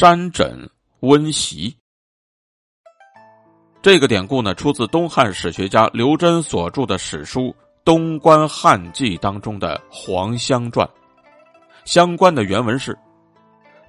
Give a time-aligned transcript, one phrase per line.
[0.00, 0.56] 山枕
[1.00, 1.76] 温席。
[3.82, 7.46] 这个典故呢，出自东汉史学家刘桢所著的史书
[7.84, 10.86] 《东关汉记》当中的《黄香传》。
[11.84, 12.96] 相关的原文是：“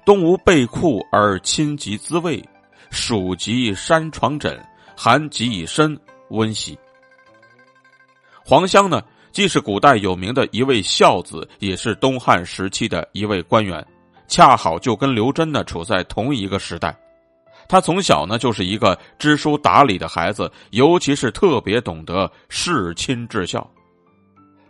[0.04, 2.44] 东吴备库而亲及滋味，
[2.90, 4.60] 暑及山床枕，
[4.96, 5.96] 寒及以身
[6.30, 6.76] 温席。”
[8.44, 9.00] 黄香呢，
[9.30, 13.86] 既是古代有名的一位孝子，也是东汉时期的一位官员，
[14.30, 16.96] 恰好就跟刘真呢处在同一个时代。
[17.68, 23.68] 他从小呢就是一个知书达理的孩子，尤其是特别懂得事亲至孝。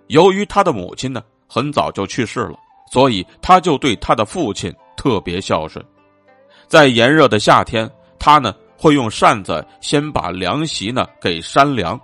[0.08, 2.58] 由于他的母亲呢很早就去世了，
[2.90, 5.84] 所以他就对他的父亲特别孝顺。
[6.66, 12.00] 在炎热的夏天，他呢会用扇子先把凉席呢给扇凉，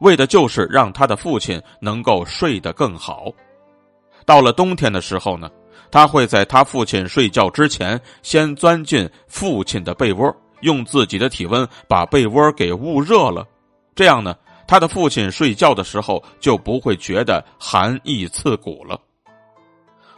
[0.00, 3.26] 为的就是让他的父亲能够睡得更好。
[4.24, 5.50] 到了冬天的时候呢。
[5.90, 13.46] 他会在他父亲睡觉之前，先钻进父亲的被窝，用自己的体温把被窝给捂热了。
[13.94, 14.34] 这样呢，
[14.66, 18.98] 他的父亲睡觉的时候就不会觉得寒意刺骨了。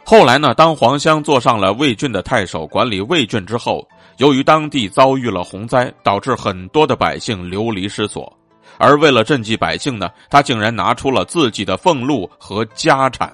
[0.05, 3.87] 后来呢，当黄香做上了魏郡的太守，管理魏郡之后，
[4.17, 8.31] 由于当地遭遇了洪灾，导致很多的百姓流离失所，
[8.77, 13.33] 而为了赈济百姓呢，他竟然拿出了自己的俸禄和家产。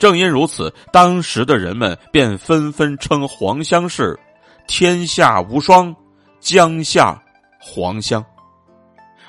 [0.00, 4.18] 正因如此，当时的人们便纷纷称黄香是
[4.66, 5.94] “天下无双，
[6.40, 7.22] 江夏
[7.60, 8.24] 黄香”。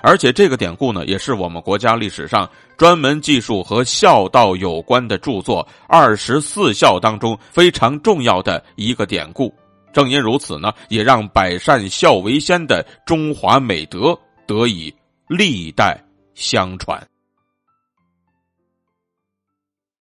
[0.02, 9.54] 而且这个典故呢，也是我们国家历史上专门记述和孝道有关的著作《二十四孝》当中非常重要的一个典故。
[9.92, 14.92] 正因如此呢，也让百善孝为先的中华美德得以
[15.28, 16.02] 历代
[16.34, 17.06] 相传。